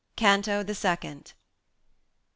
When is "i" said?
1.35-1.39